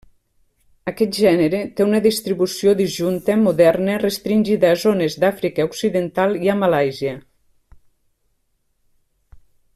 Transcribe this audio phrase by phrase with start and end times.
[0.91, 7.13] Aquest gènere té una distribució disjunta moderna restringida a zones d'Àfrica occidental i a Malàisia.